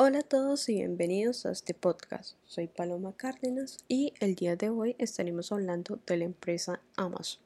[0.00, 2.36] Hola a todos y bienvenidos a este podcast.
[2.46, 7.42] Soy Paloma Cárdenas y el día de hoy estaremos hablando de la empresa Amazon.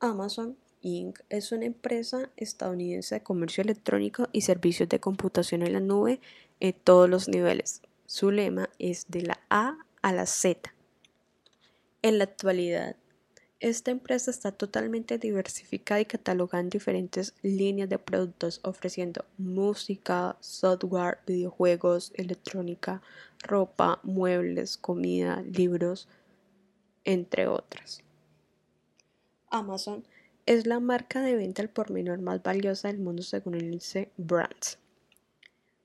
[0.00, 1.20] Amazon Inc.
[1.28, 6.20] es una empresa estadounidense de comercio electrónico y servicios de computación en la nube
[6.58, 7.80] en todos los niveles.
[8.06, 10.74] Su lema es de la A a la Z.
[12.02, 12.96] En la actualidad,
[13.64, 21.20] esta empresa está totalmente diversificada y cataloga en diferentes líneas de productos, ofreciendo música, software,
[21.26, 23.00] videojuegos, electrónica,
[23.38, 26.08] ropa, muebles, comida, libros,
[27.04, 28.02] entre otras.
[29.48, 30.04] Amazon
[30.44, 34.10] es la marca de venta al por menor más valiosa del mundo según el índice
[34.18, 34.78] Brands.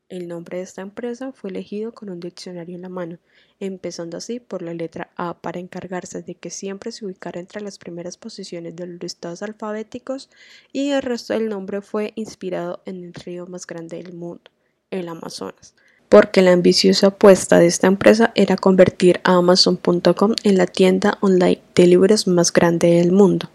[0.09, 3.19] El nombre de esta empresa fue elegido con un diccionario en la mano,
[3.61, 5.08] empezando así por la letra
[5.41, 10.29] Para encargarse de que siempre se ubicara entre las primeras posiciones de los listados alfabéticos
[10.71, 14.49] y el resto del nombre fue inspirado en el río más grande del mundo,
[14.91, 15.73] el Amazonas,
[16.07, 21.61] porque la ambiciosa apuesta de esta empresa era convertir a Amazon.com en la tienda online
[21.75, 23.49] de libros más grande del mundo.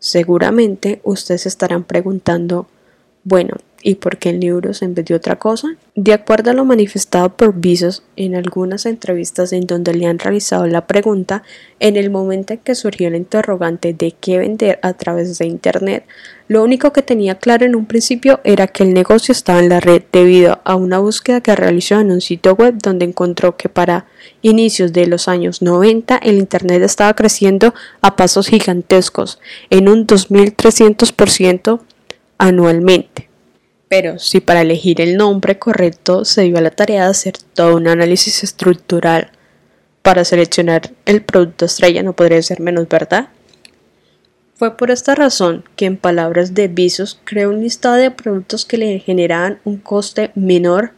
[0.00, 2.66] Seguramente ustedes estarán preguntando,
[3.28, 5.68] bueno, ¿y por qué en libros en vez de otra cosa?
[5.94, 10.66] De acuerdo a lo manifestado por Visos en algunas entrevistas en donde le han realizado
[10.66, 11.42] la pregunta,
[11.78, 16.06] en el momento en que surgió la interrogante de qué vender a través de Internet,
[16.48, 19.80] lo único que tenía claro en un principio era que el negocio estaba en la
[19.80, 24.06] red debido a una búsqueda que realizó en un sitio web donde encontró que para
[24.40, 31.80] inicios de los años 90 el Internet estaba creciendo a pasos gigantescos, en un 2300%
[32.38, 33.28] anualmente.
[33.88, 37.76] Pero si para elegir el nombre correcto se dio a la tarea de hacer todo
[37.76, 39.30] un análisis estructural
[40.02, 43.28] para seleccionar el producto estrella no podría ser menos verdad.
[44.54, 48.76] Fue por esta razón que en palabras de Visos creó un listado de productos que
[48.76, 50.92] le generaban un coste menor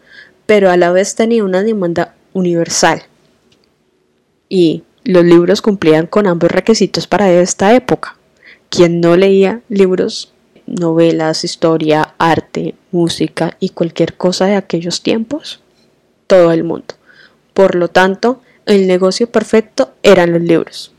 [0.50, 3.04] pero a la vez tenía una demanda universal.
[4.48, 8.16] Y los libros cumplían con ambos requisitos para esta época.
[8.68, 10.32] Quien no leía libros
[10.70, 15.60] novelas, historia, arte, música y cualquier cosa de aquellos tiempos?
[16.26, 16.94] Todo el mundo.
[17.54, 20.92] Por lo tanto, el negocio perfecto eran los libros.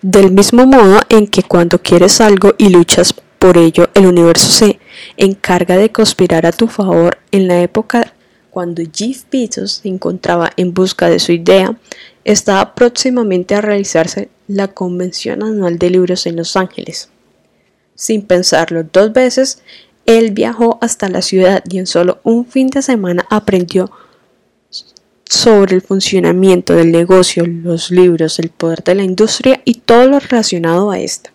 [0.00, 4.78] Del mismo modo en que cuando quieres algo y luchas por ello, el universo se
[5.16, 8.14] encarga de conspirar a tu favor en la época
[8.50, 11.78] cuando Jeff Bezos se encontraba en busca de su idea,
[12.24, 17.08] estaba próximamente a realizarse la convención anual de libros en Los Ángeles.
[17.98, 19.60] Sin pensarlo dos veces,
[20.06, 23.90] él viajó hasta la ciudad y en solo un fin de semana aprendió
[25.24, 30.20] sobre el funcionamiento del negocio, los libros, el poder de la industria y todo lo
[30.20, 31.32] relacionado a esta.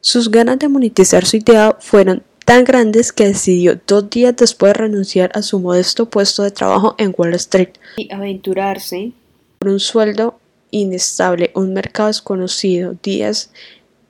[0.00, 5.30] Sus ganas de monetizar su idea fueron tan grandes que decidió dos días después renunciar
[5.34, 9.12] a su modesto puesto de trabajo en Wall Street y aventurarse
[9.58, 13.50] por un sueldo inestable, un mercado desconocido, días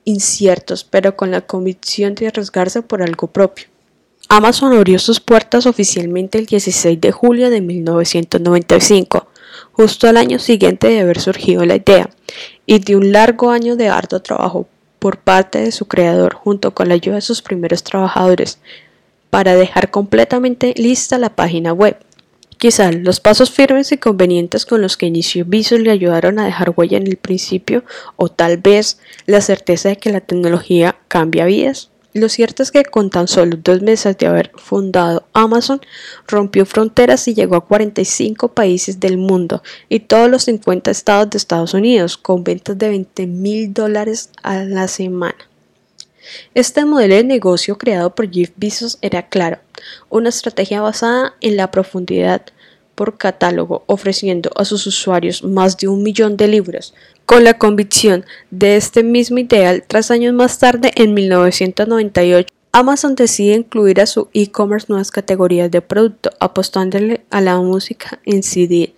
[0.05, 3.67] inciertos, pero con la convicción de arriesgarse por algo propio.
[4.29, 9.27] Amazon abrió sus puertas oficialmente el 16 de julio de 1995,
[9.73, 12.09] justo al año siguiente de haber surgido la idea,
[12.65, 14.67] y de un largo año de arduo trabajo
[14.99, 18.59] por parte de su creador junto con la ayuda de sus primeros trabajadores,
[19.29, 21.97] para dejar completamente lista la página web.
[22.61, 26.75] Quizá los pasos firmes y convenientes con los que inició Visos le ayudaron a dejar
[26.77, 27.83] huella en el principio
[28.17, 31.89] o tal vez la certeza de que la tecnología cambia vidas.
[32.13, 35.81] Lo cierto es que con tan solo dos meses de haber fundado Amazon,
[36.27, 41.39] rompió fronteras y llegó a 45 países del mundo y todos los 50 estados de
[41.39, 45.50] Estados Unidos, con ventas de 20 mil dólares a la semana.
[46.53, 49.59] Este modelo de negocio creado por Jeff Bezos era claro,
[50.09, 52.43] una estrategia basada en la profundidad
[52.95, 56.93] por catálogo, ofreciendo a sus usuarios más de un millón de libros.
[57.25, 63.55] Con la convicción de este mismo ideal, tras años más tarde, en 1998, Amazon decide
[63.55, 68.93] incluir a su e-commerce nuevas categorías de producto, apostándole a la música en CD,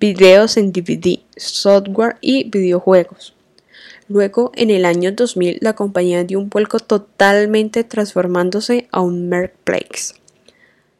[0.00, 3.34] videos en DVD, software y videojuegos.
[4.08, 10.14] Luego, en el año 2000, la compañía dio un vuelco totalmente transformándose a un marketplace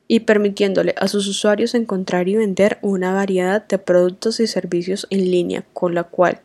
[0.09, 5.31] y permitiéndole a sus usuarios encontrar y vender una variedad de productos y servicios en
[5.31, 6.41] línea, con la cual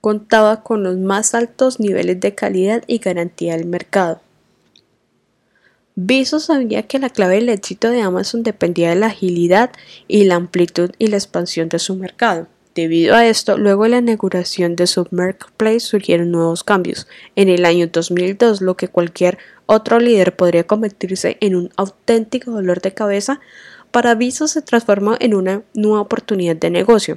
[0.00, 4.20] contaba con los más altos niveles de calidad y garantía del mercado.
[5.96, 9.70] Bezos sabía que la clave del éxito de Amazon dependía de la agilidad
[10.06, 12.48] y la amplitud y la expansión de su mercado.
[12.76, 17.08] Debido a esto, luego de la inauguración de Submarketplace surgieron nuevos cambios.
[17.34, 22.82] En el año 2002, lo que cualquier otro líder podría convertirse en un auténtico dolor
[22.82, 23.40] de cabeza,
[23.92, 27.16] para Visa se transformó en una nueva oportunidad de negocio.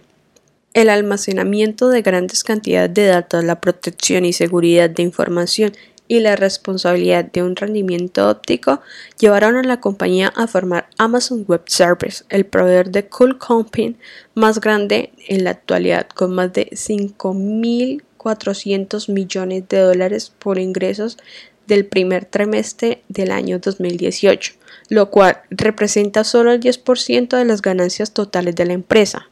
[0.74, 5.74] El almacenamiento de grandes cantidades de datos, la protección y seguridad de información
[6.10, 8.82] y la responsabilidad de un rendimiento óptico
[9.20, 13.96] llevaron a la compañía a formar Amazon Web Service, el proveedor de cool computing
[14.34, 21.20] más grande en la actualidad, con más de 5.400 millones de dólares por ingresos
[21.68, 24.54] del primer trimestre del año 2018,
[24.90, 29.30] lo cual representa solo el 10% de las ganancias totales de la empresa.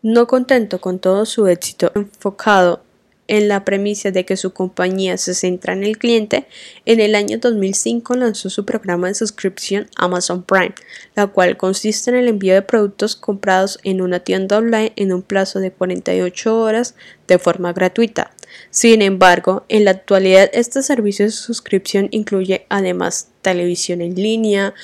[0.00, 2.84] No contento con todo su éxito enfocado
[3.30, 6.48] en la premisa de que su compañía se centra en el cliente,
[6.84, 10.74] en el año 2005 lanzó su programa de suscripción Amazon Prime,
[11.14, 15.22] la cual consiste en el envío de productos comprados en una tienda online en un
[15.22, 16.96] plazo de 48 horas
[17.28, 18.32] de forma gratuita.
[18.70, 24.74] Sin embargo, en la actualidad este servicio de suscripción incluye además televisión en línea,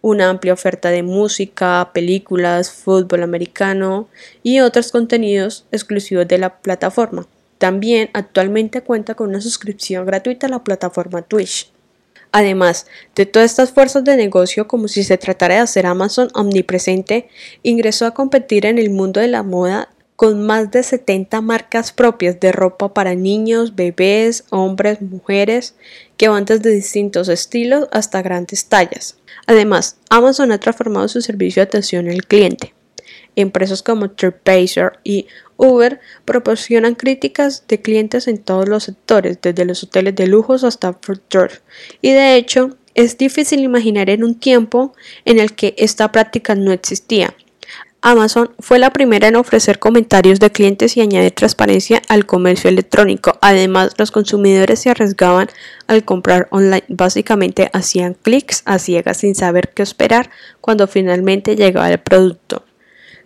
[0.00, 4.08] una amplia oferta de música, películas, fútbol americano
[4.42, 7.28] y otros contenidos exclusivos de la plataforma.
[7.58, 11.72] También actualmente cuenta con una suscripción gratuita a la plataforma Twitch.
[12.32, 17.28] Además de todas estas fuerzas de negocio, como si se tratara de hacer Amazon omnipresente,
[17.62, 22.40] ingresó a competir en el mundo de la moda con más de 70 marcas propias
[22.40, 25.74] de ropa para niños, bebés, hombres, mujeres,
[26.16, 29.18] que van desde distintos estilos hasta grandes tallas.
[29.46, 32.75] Además, Amazon ha transformado su servicio de atención al cliente.
[33.36, 39.82] Empresas como TripAdvisor y Uber proporcionan críticas de clientes en todos los sectores, desde los
[39.84, 41.20] hoteles de lujos hasta food
[42.02, 44.94] Y de hecho, es difícil imaginar en un tiempo
[45.24, 47.34] en el que esta práctica no existía.
[48.02, 53.36] Amazon fue la primera en ofrecer comentarios de clientes y añadir transparencia al comercio electrónico.
[53.40, 55.48] Además, los consumidores se arriesgaban
[55.88, 56.84] al comprar online.
[56.88, 60.30] Básicamente hacían clics a ciegas sin saber qué esperar
[60.60, 62.65] cuando finalmente llegaba el producto.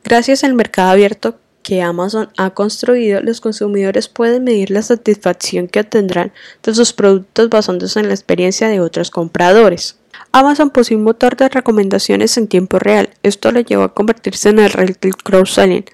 [0.04, 5.80] Gracias al mercado abierto que Amazon ha construido, los consumidores pueden medir la satisfacción que
[5.80, 6.32] obtendrán
[6.62, 9.96] de sus productos basándose en la experiencia de otros compradores.
[10.32, 13.10] Amazon posee un motor de recomendaciones en tiempo real.
[13.22, 15.84] Esto le llevó a convertirse en el rey del crowdselling.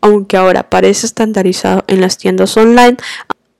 [0.00, 2.96] Aunque ahora parece estandarizado en las tiendas online,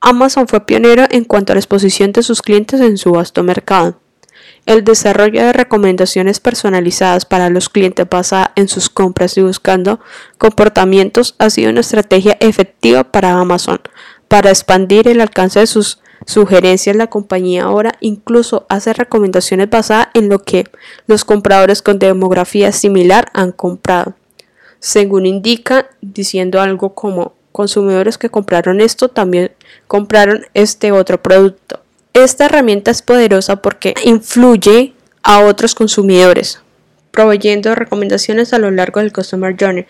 [0.00, 4.01] Amazon fue pionero en cuanto a la exposición de sus clientes en su vasto mercado.
[4.64, 9.98] El desarrollo de recomendaciones personalizadas para los clientes basada en sus compras y buscando
[10.38, 13.80] comportamientos ha sido una estrategia efectiva para Amazon.
[14.28, 20.28] Para expandir el alcance de sus sugerencias, la compañía ahora incluso hace recomendaciones basadas en
[20.28, 20.64] lo que
[21.08, 24.14] los compradores con demografía similar han comprado.
[24.78, 29.52] Según indica, diciendo algo como consumidores que compraron esto también
[29.86, 31.80] compraron este otro producto.
[32.14, 34.92] Esta herramienta es poderosa porque influye
[35.22, 36.60] a otros consumidores,
[37.10, 39.86] proveyendo recomendaciones a lo largo del Customer Journey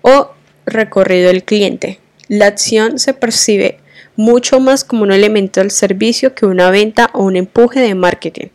[0.00, 0.30] o
[0.64, 2.00] recorrido del cliente.
[2.28, 3.80] La acción se percibe
[4.16, 8.48] mucho más como un elemento del servicio que una venta o un empuje de marketing.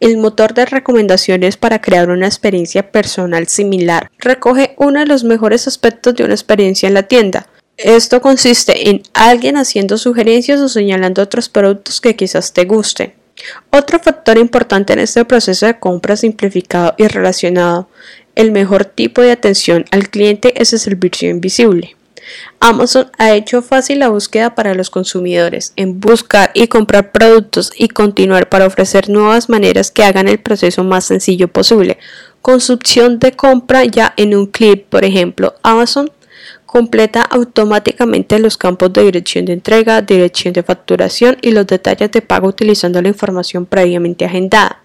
[0.00, 5.66] El motor de recomendaciones para crear una experiencia personal similar recoge uno de los mejores
[5.68, 7.46] aspectos de una experiencia en la tienda,
[7.78, 13.14] esto consiste en alguien haciendo sugerencias o señalando otros productos que quizás te gusten.
[13.70, 17.88] Otro factor importante en este proceso de compra simplificado y relacionado,
[18.34, 21.94] el mejor tipo de atención al cliente es el servicio invisible.
[22.60, 27.88] Amazon ha hecho fácil la búsqueda para los consumidores en buscar y comprar productos y
[27.88, 31.98] continuar para ofrecer nuevas maneras que hagan el proceso más sencillo posible.
[32.42, 36.10] Con su opción de compra ya en un clip, por ejemplo, Amazon
[36.68, 42.20] completa automáticamente los campos de dirección de entrega, dirección de facturación y los detalles de
[42.20, 44.82] pago utilizando la información previamente agendada.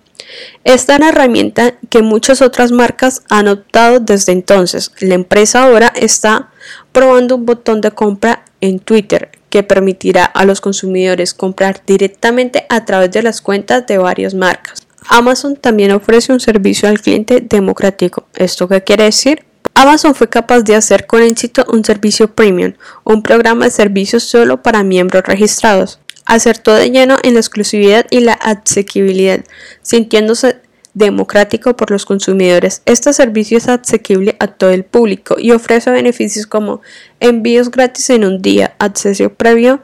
[0.63, 4.93] Esta es una herramienta que muchas otras marcas han optado desde entonces.
[5.01, 6.51] La empresa ahora está
[6.93, 12.85] probando un botón de compra en Twitter que permitirá a los consumidores comprar directamente a
[12.85, 14.87] través de las cuentas de varias marcas.
[15.09, 18.25] Amazon también ofrece un servicio al cliente democrático.
[18.35, 19.43] ¿Esto qué quiere decir?
[19.75, 24.61] Amazon fue capaz de hacer con éxito un servicio premium, un programa de servicios solo
[24.61, 25.99] para miembros registrados.
[26.25, 29.43] Acertó de lleno en la exclusividad y la asequibilidad,
[29.81, 30.57] sintiéndose
[30.93, 32.81] democrático por los consumidores.
[32.85, 36.81] Este servicio es asequible a todo el público y ofrece beneficios como
[37.19, 39.81] envíos gratis en un día, acceso previo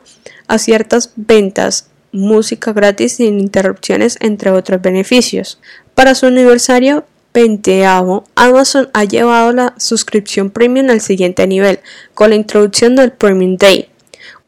[0.48, 5.60] a ciertas ventas, música gratis sin interrupciones, entre otros beneficios.
[5.96, 7.06] Para su aniversario
[7.40, 11.80] XX, Amazon ha llevado la suscripción premium al siguiente nivel,
[12.14, 13.90] con la introducción del Premium Day,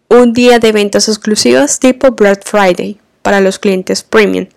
[0.10, 4.48] un día de ventas exclusivas tipo Black Friday para los clientes premium.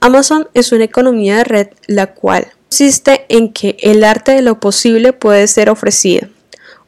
[0.00, 4.60] Amazon es una economía de red la cual consiste en que el arte de lo
[4.60, 6.28] posible puede ser ofrecido.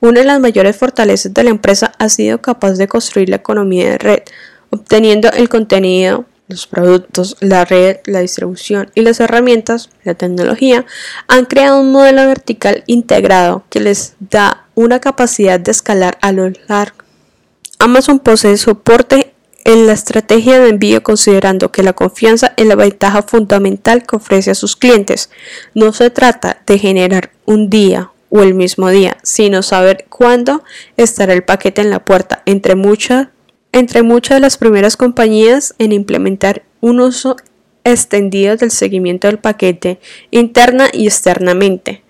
[0.00, 3.90] Una de las mayores fortalezas de la empresa ha sido capaz de construir la economía
[3.90, 4.22] de red,
[4.70, 10.86] obteniendo el contenido, los productos, la red, la distribución y las herramientas, la tecnología,
[11.26, 16.50] han creado un modelo vertical integrado que les da una capacidad de escalar a lo
[16.68, 17.06] largo
[17.78, 19.34] Amazon posee soporte
[19.64, 24.52] en la estrategia de envío considerando que la confianza es la ventaja fundamental que ofrece
[24.52, 25.30] a sus clientes.
[25.74, 30.62] No se trata de generar un día o el mismo día, sino saber cuándo
[30.96, 32.42] estará el paquete en la puerta.
[32.46, 33.28] Entre muchas,
[33.76, 37.36] entre muchas de las primeras compañías en implementar un uso
[37.84, 42.02] extendido del seguimiento del paquete interna y externamente.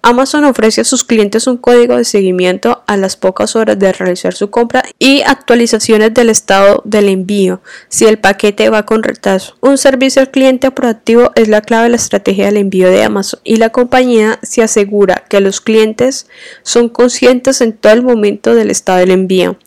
[0.00, 4.32] Amazon ofrece a sus clientes un código de seguimiento a las pocas horas de realizar
[4.32, 9.58] su compra y actualizaciones del estado del envío si el paquete va con retraso.
[9.60, 13.40] Un servicio al cliente proactivo es la clave de la estrategia del envío de Amazon
[13.44, 16.28] y la compañía se asegura que los clientes
[16.62, 19.58] son conscientes en todo el momento del estado del envío.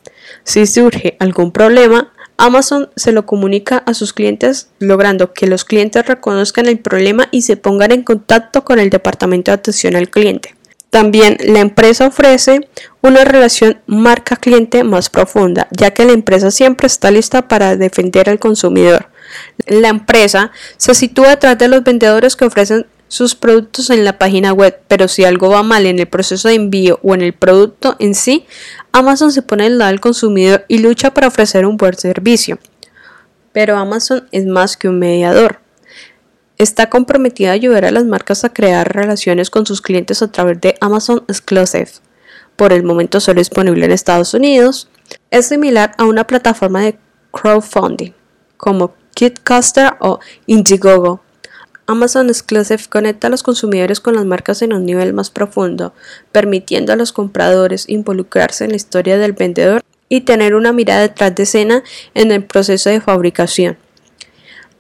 [0.44, 6.06] Si surge algún problema, Amazon se lo comunica a sus clientes logrando que los clientes
[6.06, 10.56] reconozcan el problema y se pongan en contacto con el departamento de atención al cliente.
[10.90, 12.70] También la empresa ofrece
[13.02, 18.38] una relación marca-cliente más profunda, ya que la empresa siempre está lista para defender al
[18.38, 19.10] consumidor.
[19.66, 24.54] La empresa se sitúa detrás de los vendedores que ofrecen sus productos en la página
[24.54, 27.96] web, pero si algo va mal en el proceso de envío o en el producto
[28.00, 28.48] en sí,
[28.92, 32.58] Amazon se pone al lado del consumidor y lucha para ofrecer un buen servicio.
[33.52, 35.60] Pero Amazon es más que un mediador.
[36.58, 40.60] Está comprometida a ayudar a las marcas a crear relaciones con sus clientes a través
[40.60, 41.92] de Amazon Exclusive.
[42.56, 44.90] Por el momento solo disponible en Estados Unidos.
[45.30, 46.98] Es similar a una plataforma de
[47.32, 48.14] crowdfunding
[48.58, 51.22] como KitCaster o Indiegogo
[51.86, 55.94] Amazon Exclusive conecta a los consumidores con las marcas en un nivel más profundo,
[56.32, 61.36] permitiendo a los compradores involucrarse en la historia del vendedor y tener una mirada detrás
[61.36, 63.78] de escena en el proceso de fabricación.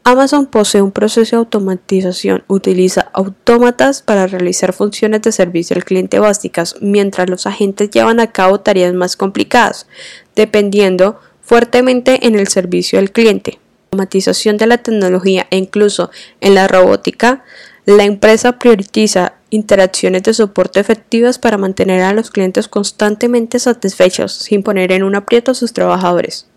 [0.06, 6.20] Amazon posee un proceso de automatización, utiliza autómatas para realizar funciones de servicio al cliente
[6.20, 9.88] básicas, mientras los agentes llevan a cabo tareas más complicadas,
[10.36, 13.60] dependiendo fuertemente en el servicio al cliente
[13.94, 16.10] automatización de la tecnología e incluso
[16.42, 17.44] en la robótica,
[17.86, 24.64] la empresa prioriza interacciones de soporte efectivas para mantener a los clientes constantemente satisfechos sin
[24.64, 26.48] poner en un aprieto a sus trabajadores.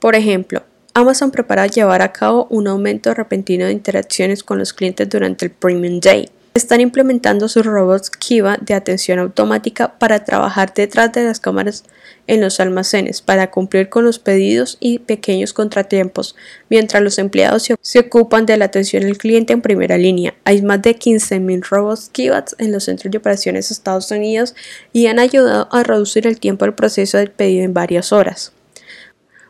[0.00, 5.08] Por ejemplo, Amazon prepara llevar a cabo un aumento repentino de interacciones con los clientes
[5.08, 11.12] durante el Premium Day, están implementando sus robots Kiva de atención automática para trabajar detrás
[11.12, 11.84] de las cámaras
[12.26, 16.34] en los almacenes para cumplir con los pedidos y pequeños contratiempos,
[16.70, 20.34] mientras los empleados se ocupan de la atención al cliente en primera línea.
[20.44, 24.54] Hay más de 15.000 robots Kiva en los centros de operaciones de Estados Unidos
[24.92, 28.55] y han ayudado a reducir el tiempo del proceso del pedido en varias horas.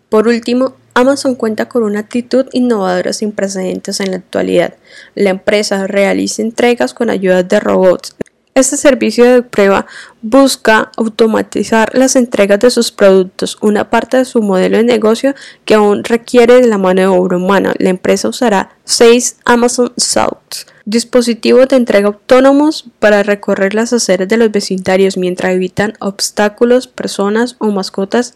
[0.09, 4.75] Por último, Amazon cuenta con una actitud innovadora sin precedentes en la actualidad.
[5.15, 8.17] La empresa realiza entregas con ayuda de robots.
[8.55, 9.85] Este servicio de prueba
[10.23, 15.35] busca automatizar las entregas de sus productos, una parte de su modelo de negocio
[15.67, 17.75] que aún requiere de la mano de obra humana.
[17.79, 24.39] La empresa usará seis Amazon South, dispositivos de entrega autónomos para recorrer las aceras de
[24.39, 28.33] los vecindarios mientras evitan obstáculos, personas o mascotas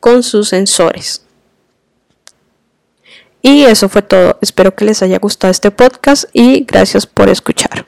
[0.00, 1.22] con sus sensores.
[3.42, 4.38] Y eso fue todo.
[4.40, 7.86] Espero que les haya gustado este podcast y gracias por escuchar.